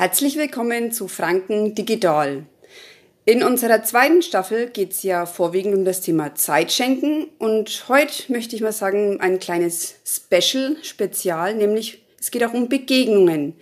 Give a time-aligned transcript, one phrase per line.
[0.00, 2.46] Herzlich willkommen zu Franken Digital.
[3.26, 8.56] In unserer zweiten Staffel geht es ja vorwiegend um das Thema Zeitschenken und heute möchte
[8.56, 13.56] ich mal sagen, ein kleines Special, Spezial, nämlich es geht auch um Begegnungen.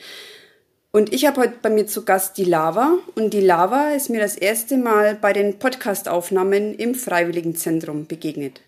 [0.93, 4.21] Und ich habe heute bei mir zu Gast die Lava und die Lava ist mir
[4.21, 8.61] das erste Mal bei den Podcastaufnahmen im Freiwilligenzentrum begegnet.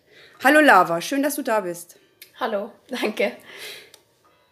[0.43, 2.01] Hallo Lava, schön, dass du da bist.
[2.41, 3.31] Hallo, danke.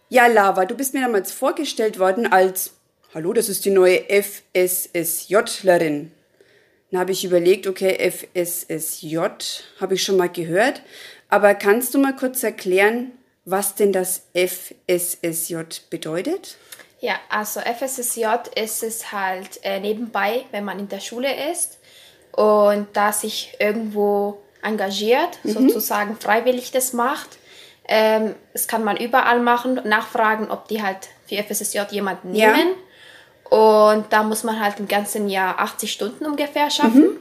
[0.08, 2.77] Ja, Lava, du bist mir damals vorgestellt worden als
[3.14, 6.12] Hallo, das ist die neue FSSJlerin.
[6.90, 9.16] Dann habe ich überlegt, okay, FSSJ
[9.80, 10.82] habe ich schon mal gehört,
[11.30, 13.12] aber kannst du mal kurz erklären,
[13.46, 15.56] was denn das FSSJ
[15.88, 16.58] bedeutet?
[17.00, 18.26] Ja, also FSSJ
[18.56, 21.78] ist es halt äh, nebenbei, wenn man in der Schule ist
[22.32, 25.52] und da sich irgendwo engagiert, mhm.
[25.52, 27.38] sozusagen freiwillig das macht.
[27.88, 32.74] Ähm, das kann man überall machen, nachfragen, ob die halt für FSSJ jemanden nehmen.
[33.50, 37.02] Und da muss man halt im ganzen Jahr 80 Stunden ungefähr schaffen.
[37.02, 37.20] Mhm.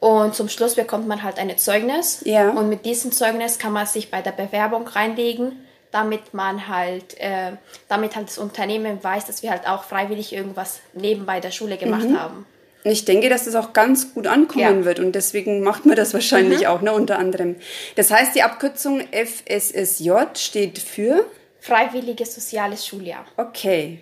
[0.00, 2.20] Und zum Schluss bekommt man halt ein Zeugnis.
[2.24, 2.50] Ja.
[2.50, 7.52] Und mit diesem Zeugnis kann man sich bei der Bewerbung reinlegen, damit man halt, äh,
[7.88, 12.08] damit halt das Unternehmen weiß, dass wir halt auch freiwillig irgendwas nebenbei der Schule gemacht
[12.08, 12.20] mhm.
[12.20, 12.46] haben.
[12.86, 14.84] Ich denke, dass das auch ganz gut ankommen ja.
[14.84, 16.66] wird und deswegen macht man das wahrscheinlich mhm.
[16.66, 17.56] auch, ne, unter anderem.
[17.96, 21.24] Das heißt, die Abkürzung FSSJ steht für?
[21.60, 23.24] Freiwilliges Soziales Schuljahr.
[23.38, 24.00] Okay.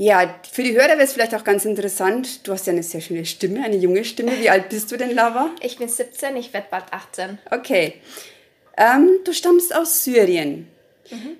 [0.00, 2.46] Ja, für die Hörer wäre es vielleicht auch ganz interessant.
[2.46, 4.38] Du hast ja eine sehr schöne Stimme, eine junge Stimme.
[4.38, 5.50] Wie alt bist du denn, Lava?
[5.60, 7.38] Ich bin 17, ich werde bald 18.
[7.50, 7.94] Okay.
[8.76, 10.68] Ähm, du stammst aus Syrien.
[11.10, 11.36] Mhm.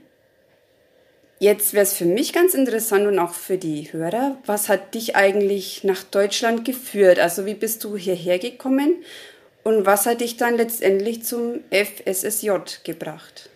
[1.38, 5.14] Jetzt wäre es für mich ganz interessant und auch für die Hörer, was hat dich
[5.14, 7.20] eigentlich nach Deutschland geführt?
[7.20, 9.04] Also wie bist du hierher gekommen
[9.62, 12.50] und was hat dich dann letztendlich zum FSSJ
[12.82, 13.50] gebracht?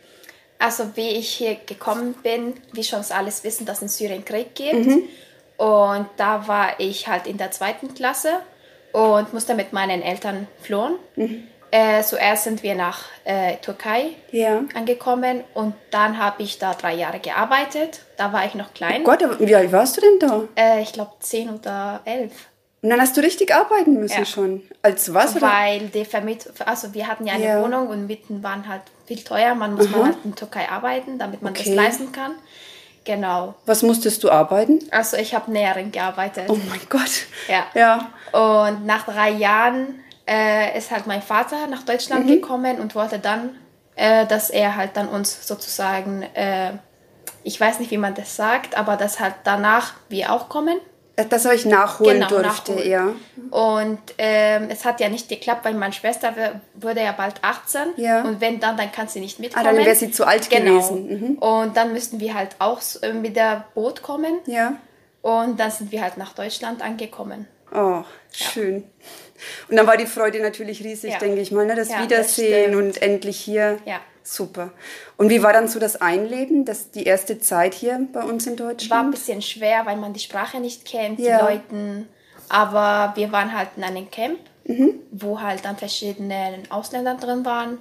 [0.62, 4.54] Also wie ich hier gekommen bin, wie schon alles wissen, dass es in Syrien Krieg
[4.54, 4.86] gibt.
[4.86, 5.02] Mhm.
[5.56, 8.34] Und da war ich halt in der zweiten Klasse
[8.92, 10.94] und musste mit meinen Eltern flohen.
[11.16, 11.48] Mhm.
[11.72, 14.62] Äh, zuerst sind wir nach äh, Türkei ja.
[14.74, 18.02] angekommen und dann habe ich da drei Jahre gearbeitet.
[18.16, 19.00] Da war ich noch klein.
[19.00, 20.44] Oh Gott, wie alt warst du denn da?
[20.54, 22.32] Äh, ich glaube zehn oder elf.
[22.82, 24.24] Und dann hast du richtig arbeiten müssen ja.
[24.24, 24.62] schon.
[24.82, 25.36] Als was?
[25.36, 25.46] Oder?
[25.46, 27.62] Weil die Vermiet also wir hatten ja eine ja.
[27.62, 28.82] Wohnung und Mieten waren halt
[29.14, 29.54] viel teuer.
[29.54, 31.64] Man muss man halt in Türkei arbeiten, damit man okay.
[31.64, 32.32] das leisten kann.
[33.04, 33.54] Genau.
[33.66, 34.78] Was musstest du arbeiten?
[34.90, 36.44] Also ich habe Näherin gearbeitet.
[36.48, 37.26] Oh mein Gott.
[37.48, 37.66] Ja.
[37.74, 38.12] ja.
[38.32, 42.28] Und nach drei Jahren äh, ist halt mein Vater nach Deutschland mhm.
[42.28, 43.56] gekommen und wollte dann,
[43.96, 46.72] äh, dass er halt dann uns sozusagen, äh,
[47.42, 50.78] ich weiß nicht, wie man das sagt, aber dass halt danach wir auch kommen.
[51.16, 52.90] Das euch nachholen genau, durfte, nachholen.
[52.90, 53.08] ja.
[53.50, 56.34] Und ähm, es hat ja nicht geklappt, weil meine Schwester
[56.74, 57.80] wurde ja bald 18.
[57.96, 58.22] Ja.
[58.22, 59.66] Und wenn dann, dann kann sie nicht mitkommen.
[59.66, 60.80] Ah, dann wäre sie zu alt genau.
[60.80, 61.08] gewesen.
[61.08, 61.38] Mhm.
[61.38, 64.38] Und dann müssten wir halt auch äh, mit der Boot kommen.
[64.46, 64.74] Ja.
[65.20, 67.46] Und dann sind wir halt nach Deutschland angekommen.
[67.74, 68.84] Oh, schön.
[69.68, 71.74] Und dann war die Freude natürlich riesig, denke ich mal, ne?
[71.74, 73.78] das Wiedersehen das und endlich hier.
[73.84, 74.00] Ja.
[74.24, 74.70] Super.
[75.16, 78.56] Und wie war dann so das Einleben, das, die erste Zeit hier bei uns in
[78.56, 78.90] Deutschland?
[78.90, 81.38] War ein bisschen schwer, weil man die Sprache nicht kennt, ja.
[81.38, 82.06] die Leute.
[82.48, 84.94] Aber wir waren halt in einem Camp, mhm.
[85.10, 87.78] wo halt dann verschiedene Ausländer drin waren.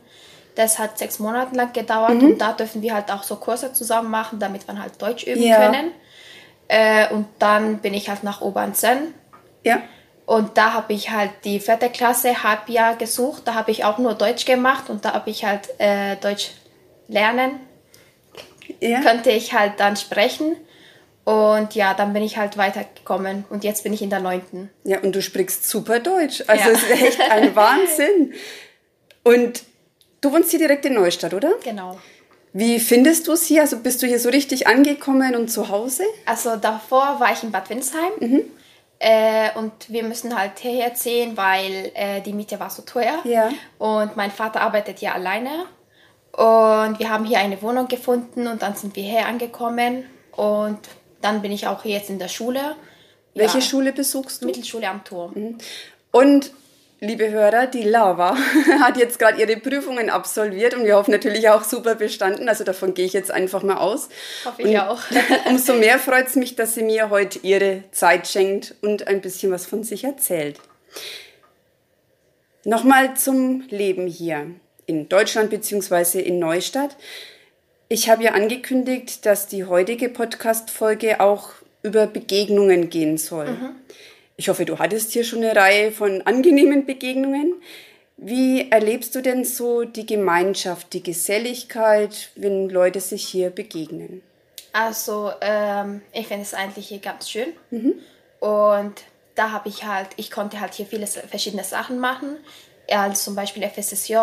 [0.55, 2.31] Das hat sechs Monate lang gedauert mhm.
[2.31, 5.43] und da dürfen wir halt auch so Kurse zusammen machen, damit wir halt Deutsch üben
[5.43, 5.57] ja.
[5.57, 5.91] können.
[6.67, 9.13] Äh, und dann bin ich halt nach Obernsen.
[9.63, 9.81] Ja.
[10.25, 13.43] Und da habe ich halt die vierte Klasse Halbjahr gesucht.
[13.45, 16.51] Da habe ich auch nur Deutsch gemacht und da habe ich halt äh, Deutsch
[17.07, 17.59] lernen.
[18.79, 19.01] Ja.
[19.01, 20.55] Könnte ich halt dann sprechen.
[21.23, 24.69] Und ja, dann bin ich halt weitergekommen und jetzt bin ich in der neunten.
[24.83, 26.43] Ja, und du sprichst super Deutsch.
[26.47, 26.75] Also ja.
[26.75, 28.33] es ist echt ein Wahnsinn.
[29.23, 29.63] Und
[30.21, 31.53] du wohnst hier direkt in Neustadt, oder?
[31.63, 31.99] Genau.
[32.53, 33.61] Wie findest du es hier?
[33.61, 36.03] Also bist du hier so richtig angekommen und zu Hause?
[36.25, 38.11] Also davor war ich in Bad Windsheim.
[38.19, 38.43] Mhm.
[39.03, 43.19] Äh, und wir müssen halt hierher ziehen, weil äh, die Miete war so teuer.
[43.23, 43.49] Ja.
[43.79, 45.49] Und mein Vater arbeitet hier alleine.
[46.33, 50.05] Und wir haben hier eine Wohnung gefunden und dann sind wir hier angekommen.
[50.33, 50.77] Und
[51.19, 52.75] dann bin ich auch hier jetzt in der Schule.
[53.33, 53.63] Welche ja.
[53.63, 54.45] Schule besuchst du?
[54.45, 55.31] Mittelschule am Turm.
[55.33, 55.57] Mhm.
[56.11, 56.51] Und
[57.01, 58.37] liebe Hörer, die Lava
[58.79, 62.47] hat jetzt gerade ihre Prüfungen absolviert und wir hoffen natürlich auch super bestanden.
[62.47, 64.07] Also davon gehe ich jetzt einfach mal aus.
[64.45, 65.01] Hoffe ich auch.
[65.49, 69.51] umso mehr freut es mich, dass sie mir heute ihre Zeit schenkt und ein bisschen
[69.51, 70.59] was von sich erzählt.
[72.63, 74.51] Nochmal zum Leben hier
[74.85, 76.19] in Deutschland bzw.
[76.21, 76.95] in Neustadt.
[77.89, 81.49] Ich habe ja angekündigt, dass die heutige Podcast-Folge auch
[81.81, 83.47] über Begegnungen gehen soll.
[83.47, 83.75] Mhm.
[84.41, 87.61] Ich hoffe, du hattest hier schon eine Reihe von angenehmen Begegnungen.
[88.17, 94.23] Wie erlebst du denn so die Gemeinschaft, die Geselligkeit, wenn Leute sich hier begegnen?
[94.73, 97.49] Also, ähm, ich finde es eigentlich hier ganz schön.
[98.39, 98.95] Und
[99.35, 102.37] da habe ich halt, ich konnte halt hier viele verschiedene Sachen machen.
[102.89, 104.15] Als zum Beispiel FSSJ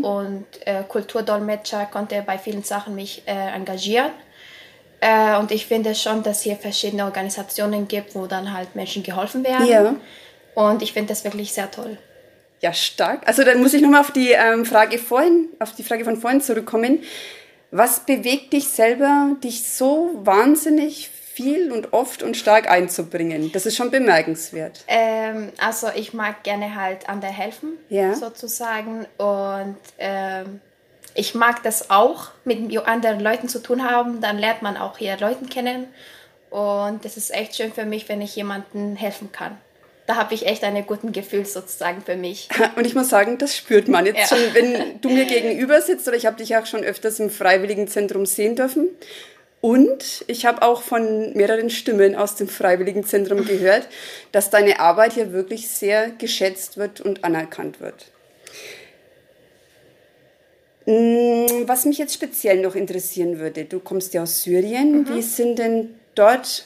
[0.00, 4.12] und äh, Kulturdolmetscher konnte bei vielen Sachen mich äh, engagieren.
[5.00, 9.44] Äh, und ich finde schon, dass hier verschiedene Organisationen gibt, wo dann halt Menschen geholfen
[9.44, 9.66] werden.
[9.66, 9.94] Ja.
[10.54, 11.98] Und ich finde das wirklich sehr toll.
[12.60, 13.20] Ja, stark.
[13.28, 16.40] Also dann muss ich nochmal auf die ähm, Frage vorhin, auf die Frage von vorhin
[16.40, 17.02] zurückkommen.
[17.70, 23.52] Was bewegt dich selber, dich so wahnsinnig viel und oft und stark einzubringen?
[23.52, 24.84] Das ist schon bemerkenswert.
[24.88, 28.14] Ähm, also ich mag gerne halt anderen helfen, Ja.
[28.14, 29.04] sozusagen.
[29.18, 30.60] Und ähm,
[31.16, 34.20] ich mag das auch, mit anderen Leuten zu tun haben.
[34.20, 35.88] Dann lernt man auch hier Leute kennen.
[36.50, 39.56] Und das ist echt schön für mich, wenn ich jemandem helfen kann.
[40.06, 42.48] Da habe ich echt ein gutes Gefühl sozusagen für mich.
[42.76, 44.36] Und ich muss sagen, das spürt man jetzt Ja.
[44.36, 48.24] schon, wenn du mir gegenüber sitzt oder ich habe dich auch schon öfters im Freiwilligenzentrum
[48.24, 48.88] sehen dürfen.
[49.60, 53.88] Und ich habe auch von mehreren Stimmen aus dem Freiwilligenzentrum gehört,
[54.30, 58.06] dass deine Arbeit hier wirklich sehr geschätzt wird und anerkannt wird.
[61.66, 65.08] Was mich jetzt speziell noch interessieren würde, du kommst ja aus Syrien.
[65.08, 66.64] Wie sind denn dort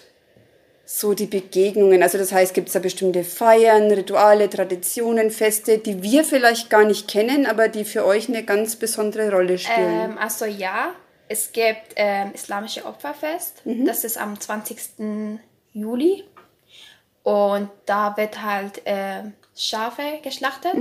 [0.85, 2.03] so die Begegnungen?
[2.03, 6.85] Also das heißt, gibt es da bestimmte Feiern, Rituale, Traditionen, Feste, die wir vielleicht gar
[6.85, 10.11] nicht kennen, aber die für euch eine ganz besondere Rolle spielen?
[10.13, 10.93] Ähm, also ja,
[11.29, 13.63] es gibt ähm, Islamische Opferfest.
[13.65, 14.79] Das ist am 20.
[15.73, 16.25] Juli.
[17.23, 20.75] Und da wird halt ähm, Schafe geschlachtet.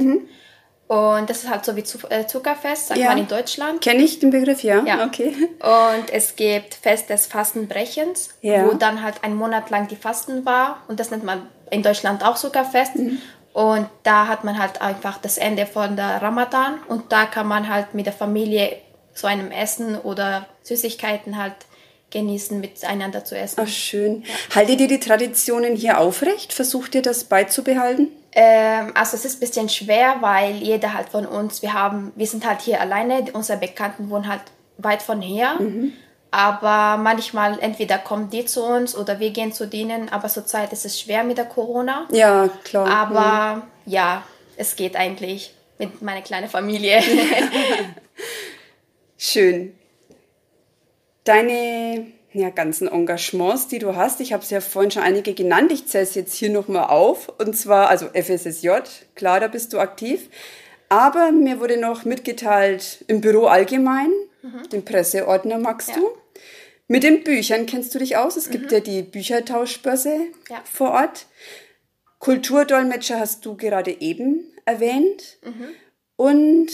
[0.92, 3.10] Und das ist halt so wie äh, Zuckerfest, sagt Ja.
[3.10, 3.80] man in Deutschland.
[3.80, 4.84] Kenne ich den Begriff, ja?
[4.84, 5.06] Ja.
[5.06, 5.36] Okay.
[5.60, 8.66] Und es gibt Fest des Fastenbrechens, Ja.
[8.66, 10.82] wo dann halt ein Monat lang die Fasten war.
[10.88, 12.94] Und das nennt man in Deutschland auch Zuckerfest.
[13.54, 16.80] Und da hat man halt einfach das Ende von der Ramadan.
[16.88, 18.76] Und da kann man halt mit der Familie
[19.14, 21.54] so einem Essen oder Süßigkeiten halt
[22.10, 23.60] genießen, miteinander zu essen.
[23.64, 24.24] Ach, schön.
[24.56, 26.52] Haltet ihr die Traditionen hier aufrecht?
[26.52, 28.08] Versucht ihr das beizubehalten?
[28.34, 32.28] Ähm, also es ist ein bisschen schwer, weil jeder halt von uns, wir haben, wir
[32.28, 34.42] sind halt hier alleine, unsere Bekannten wohnen halt
[34.78, 35.58] weit von hier.
[36.32, 40.10] Aber manchmal entweder kommen die zu uns oder wir gehen zu denen.
[40.10, 42.08] Aber zurzeit ist es schwer mit der Corona.
[42.12, 42.88] Ja, klar.
[42.88, 44.24] Aber ja,
[44.56, 47.02] es geht eigentlich mit meiner kleinen Familie.
[49.18, 49.76] Schön.
[51.24, 55.72] Deine ja, ganzen Engagements, die du hast, ich habe es ja vorhin schon einige genannt,
[55.72, 57.30] ich zähle es jetzt hier nochmal auf.
[57.40, 58.70] Und zwar, also FSSJ,
[59.16, 60.30] klar, da bist du aktiv.
[60.90, 64.12] Aber mir wurde noch mitgeteilt im Büro allgemein,
[64.72, 65.96] den Presseordner magst Ja.
[65.96, 66.08] du.
[66.88, 68.36] Mit den Büchern kennst du dich aus.
[68.38, 70.18] Es gibt ja die Büchertauschbörse
[70.50, 70.62] Ja.
[70.64, 71.28] vor Ort.
[72.20, 75.38] Kulturdolmetscher hast du gerade eben erwähnt.
[76.16, 76.72] Und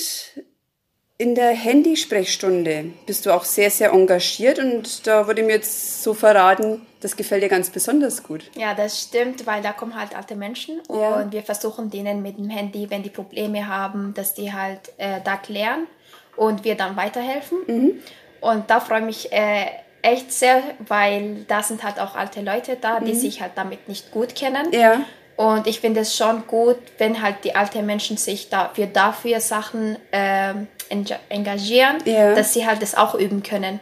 [1.18, 6.14] in der Handysprechstunde bist du auch sehr, sehr engagiert und da wurde mir jetzt so
[6.14, 8.44] verraten, das gefällt dir ganz besonders gut.
[8.56, 11.32] ja, das stimmt, weil da kommen halt alte Menschen und Ja.
[11.32, 15.38] wir versuchen denen mit dem Handy, wenn die Probleme haben, dass die halt äh, da
[15.38, 15.88] klären
[16.36, 17.60] und wir dann weiterhelfen.
[17.68, 18.00] Mhm.
[18.42, 19.68] Und da freue ich mich äh,
[20.02, 24.12] echt sehr, weil da sind halt auch alte Leute da, die sich halt damit nicht
[24.12, 24.68] gut kennen.
[24.68, 24.74] Mhm.
[24.74, 25.02] Ja,
[25.38, 29.98] Und ich finde es schon gut, wenn halt die alten Menschen sich dafür, dafür Sachen
[30.14, 32.34] enga- engagieren, Ja.
[32.36, 33.80] dass sie halt das auch üben können.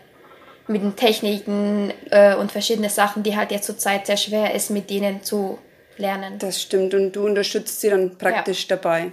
[0.67, 4.89] Mit den Techniken äh, und verschiedene Sachen, die halt jetzt zurzeit sehr schwer ist, mit
[4.89, 5.59] denen zu
[5.97, 6.39] lernen.
[6.39, 9.11] das stimmt und du unterstützt sie dann praktisch dabei.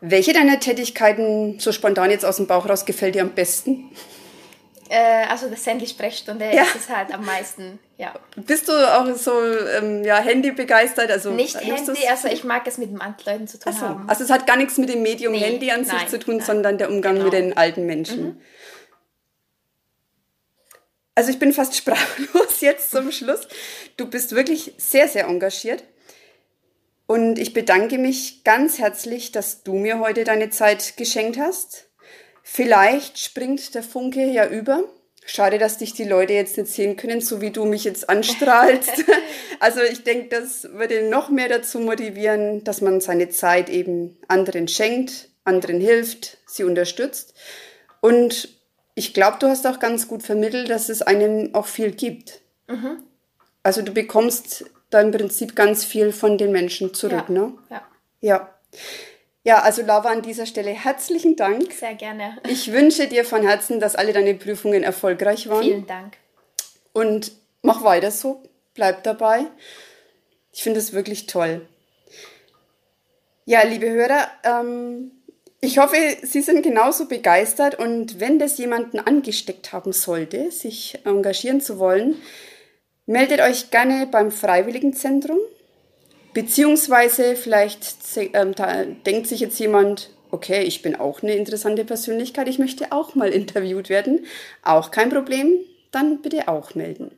[0.00, 3.90] Welche deiner Tätigkeiten so spontan jetzt aus dem Bauch raus gefällt dir am besten?
[4.88, 6.62] Äh, also das Handy-Sprechstunde Ja.
[6.62, 8.14] ist es halt am meisten, ja.
[8.36, 9.32] Bist du auch so
[9.76, 11.10] ähm, ja, Handy begeistert?
[11.10, 13.80] Also, Nicht Handy, also ich mag es mit den alten Leuten zu tun so.
[13.80, 14.08] haben.
[14.08, 16.36] Also es hat gar nichts mit dem Medium Nee, Handy an sich nein, zu tun,
[16.38, 16.46] nein.
[16.46, 17.24] sondern der Umgang Genau.
[17.26, 18.40] mit den alten Menschen.
[21.14, 23.48] Also ich bin fast sprachlos jetzt zum Schluss.
[23.96, 25.84] Du bist wirklich sehr, sehr engagiert.
[27.06, 31.87] Und ich bedanke mich ganz herzlich, dass du mir heute deine Zeit geschenkt hast.
[32.50, 34.82] Vielleicht springt der Funke ja über.
[35.26, 39.04] Schade, dass dich die Leute jetzt nicht sehen können, so wie du mich jetzt anstrahlst.
[39.60, 44.66] also ich denke, das würde noch mehr dazu motivieren, dass man seine Zeit eben anderen
[44.66, 47.34] schenkt, anderen hilft, sie unterstützt.
[48.00, 48.48] Und
[48.94, 52.40] ich glaube, du hast auch ganz gut vermittelt, dass es einem auch viel gibt.
[53.62, 57.34] Also du bekommst da im Prinzip ganz viel von den Menschen zurück, ja.
[57.34, 57.52] ne?
[57.70, 57.82] ja,
[58.22, 58.54] Ja.
[59.48, 61.72] Ja, also Lava, an dieser Stelle herzlichen Dank.
[61.72, 62.36] sehr gerne.
[62.46, 65.62] Ich wünsche dir von Herzen, dass alle deine Prüfungen erfolgreich waren.
[65.62, 66.18] Vielen Dank.
[66.92, 68.42] Und mach weiter so,
[68.74, 69.46] bleib dabei.
[70.52, 71.66] Ich finde es wirklich toll.
[73.46, 75.12] Ja, liebe Hörer, ähm,
[75.60, 81.62] Ich hoffe, Sie sind genauso begeistert und wenn das jemanden angesteckt haben sollte, sich engagieren
[81.62, 82.20] zu wollen,
[83.06, 85.38] meldet euch gerne beim Freiwilligenzentrum.
[86.38, 88.54] Beziehungsweise vielleicht ähm,
[89.04, 93.28] denkt sich jetzt jemand, okay, ich bin auch eine interessante Persönlichkeit, ich möchte auch mal
[93.32, 94.24] interviewt werden.
[94.62, 95.54] Auch kein Problem,
[95.90, 97.10] dann bitte auch melden.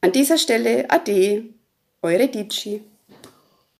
[0.00, 1.44] An dieser Stelle Ade,
[2.02, 2.82] eure Dici.